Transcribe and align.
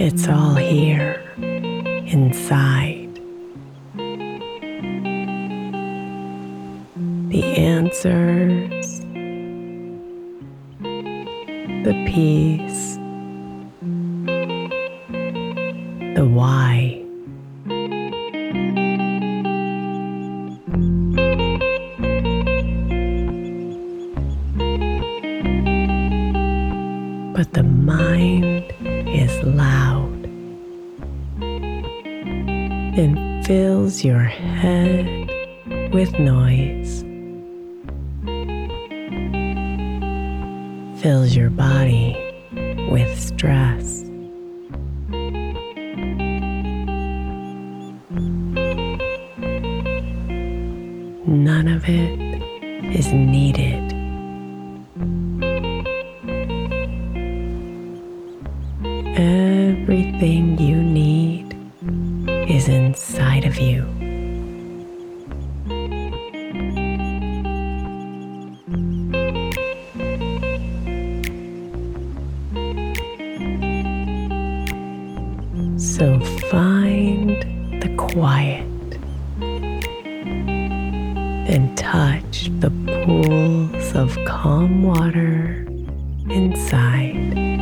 It's 0.00 0.28
all 0.28 0.54
here, 0.54 1.20
inside. 2.06 3.20
The 7.30 7.42
answers, 7.56 9.00
the 11.82 12.04
peace, 12.06 12.94
the 16.14 16.24
why. 16.30 17.02
But 27.34 27.52
the 27.52 27.64
mind 27.64 28.72
loud 29.56 30.24
and 32.98 33.46
fills 33.46 34.04
your 34.04 34.24
head 34.24 35.06
with 35.92 36.18
noise, 36.18 37.02
fills 41.02 41.34
your 41.34 41.50
body 41.50 42.16
with 42.90 43.18
stress. 43.18 44.04
None 51.26 51.68
of 51.68 51.84
it 51.88 52.18
is 52.96 53.12
needed. 53.12 53.87
Everything 60.20 60.58
you 60.58 60.82
need 60.82 61.54
is 62.50 62.66
inside 62.66 63.44
of 63.44 63.56
you. 63.56 63.84
So 75.78 76.18
find 76.50 77.80
the 77.80 77.94
quiet 77.96 78.66
and 81.46 81.78
touch 81.78 82.50
the 82.58 82.72
pools 83.04 83.94
of 83.94 84.18
calm 84.26 84.82
water 84.82 85.64
inside. 86.28 87.57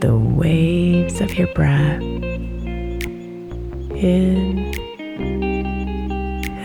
The 0.00 0.16
waves 0.16 1.20
of 1.20 1.34
your 1.34 1.48
breath 1.54 2.00
in 3.92 4.72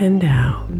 and 0.00 0.24
out. 0.24 0.70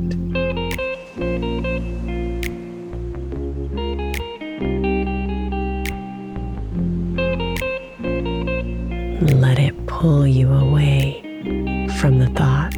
Let 9.40 9.58
it 9.58 9.86
pull 9.86 10.26
you 10.26 10.52
away 10.52 11.22
from 11.98 12.20
the 12.20 12.28
thoughts 12.36 12.76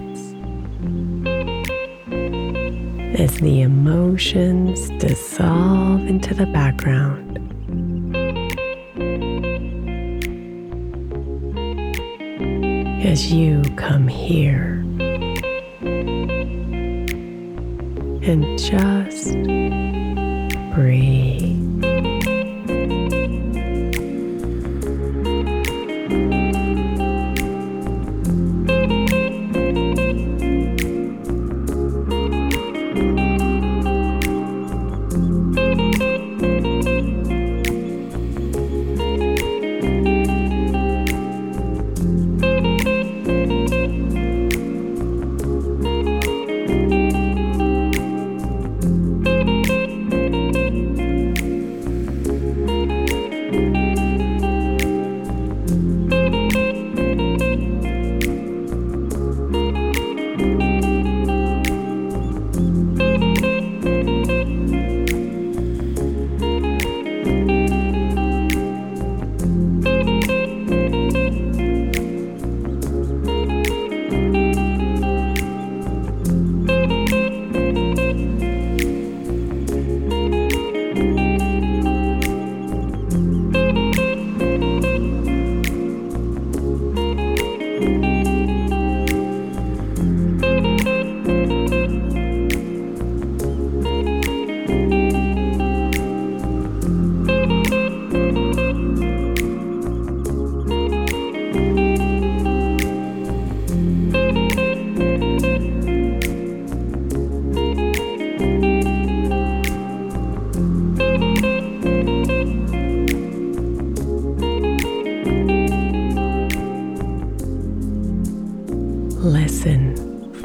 as 3.21 3.39
the 3.41 3.61
emotions 3.61 4.89
dissolve 4.99 6.07
into 6.07 6.33
the 6.33 6.47
background. 6.47 7.46
As 13.07 13.33
you 13.33 13.63
come 13.77 14.09
here 14.09 14.83
and 18.29 18.59
just 18.59 19.33
breathe. 20.75 21.66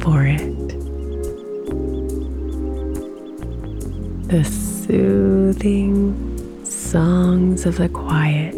For 0.02 0.26
it. 0.26 0.38
The 4.28 4.44
soothing 4.44 6.64
songs 6.64 7.66
of 7.66 7.76
the 7.76 7.88
quiet 7.88 8.54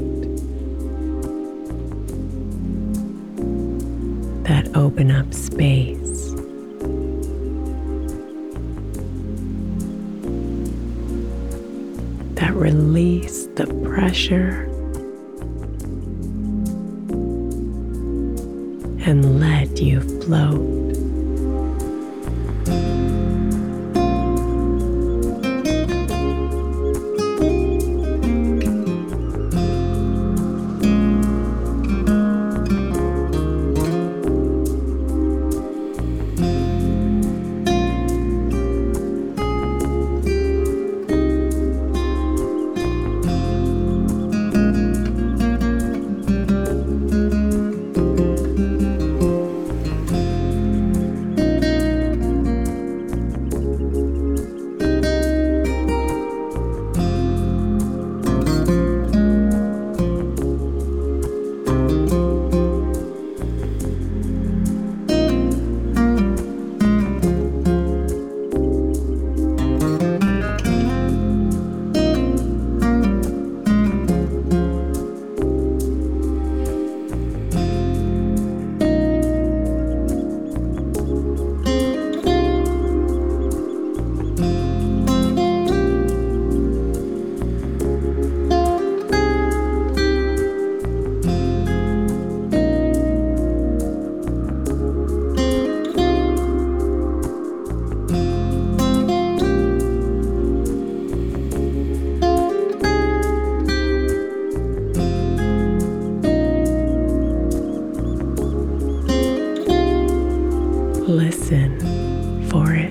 that 4.45 4.75
open 4.75 5.11
up 5.11 5.35
space. 5.35 6.33
That 12.37 12.55
release 12.55 13.47
the 13.57 13.67
pressure 13.85 14.65
and 19.07 19.41
let 19.41 19.79
you 19.79 20.01
float. 20.23 20.84
Listen 111.55 112.51
for 112.51 112.75
it. 112.75 112.91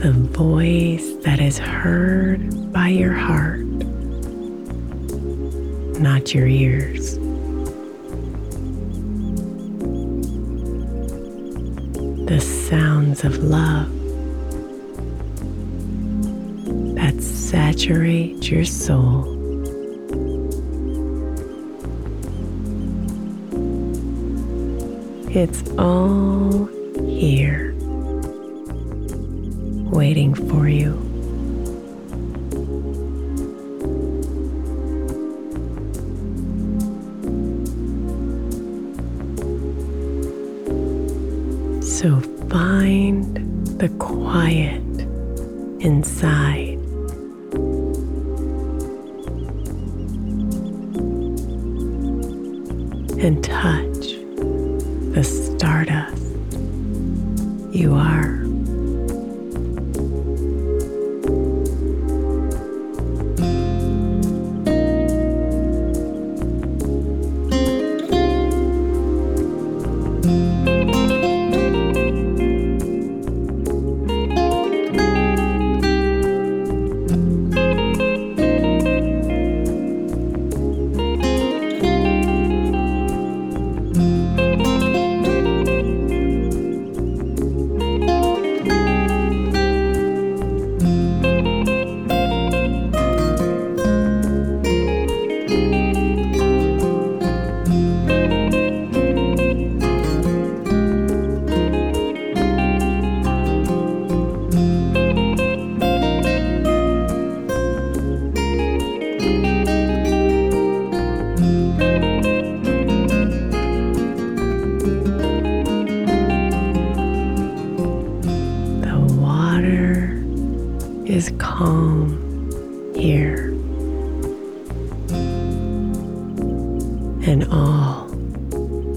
The 0.00 0.12
voice 0.12 1.12
that 1.24 1.40
is 1.40 1.58
heard 1.58 2.72
by 2.72 2.88
your 2.88 3.14
heart, 3.14 3.66
not 5.98 6.32
your 6.34 6.46
ears. 6.46 7.18
The 12.28 12.40
sounds 12.40 13.24
of 13.24 13.38
love 13.38 13.90
that 16.94 17.20
saturate 17.20 18.48
your 18.48 18.64
soul. 18.64 19.33
It's 25.36 25.68
all 25.78 26.66
here, 27.08 27.74
waiting 29.90 30.32
for 30.32 30.68
you. 30.68 30.94
So 41.82 42.20
find 42.48 43.36
the 43.80 43.88
quiet 43.98 44.82
inside. 45.80 46.78
and 53.24 53.42
touch 53.42 53.93
the 55.14 55.22
stardust 55.22 56.20
you 57.72 57.94
are. 57.94 58.33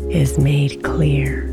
Is 0.09 0.37
made 0.37 0.83
clear. 0.83 1.46